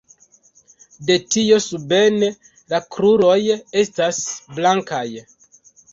[1.09, 2.17] De tio suben
[2.73, 3.39] la kruroj
[3.83, 4.23] estas
[4.57, 5.07] blankaj.